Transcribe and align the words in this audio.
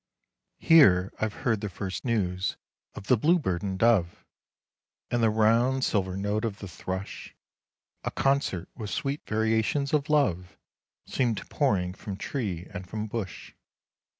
Here, 0.57 1.13
I've 1.21 1.31
heard 1.45 1.61
the 1.61 1.69
first 1.69 2.05
news 2.05 2.57
of 2.95 3.05
the 3.05 3.15
blue 3.17 3.37
bird 3.37 3.61
and 3.61 3.77
dove, 3.77 4.25
And 5.11 5.21
the 5.21 5.29
round, 5.29 5.83
silver 5.85 6.17
note 6.17 6.43
of 6.43 6.57
the 6.57 6.67
thrush, 6.67 7.35
A 8.03 8.09
concert, 8.09 8.67
with 8.75 8.89
sweet 8.89 9.21
variations 9.27 9.93
of 9.93 10.09
love, 10.09 10.57
Seemed 11.05 11.47
pouring 11.51 11.93
from 11.93 12.17
tree 12.17 12.65
and 12.73 12.89
from 12.89 13.05
bush. 13.05 13.53